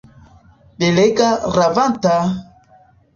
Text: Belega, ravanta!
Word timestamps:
Belega, 0.83 1.27
ravanta! 1.57 2.15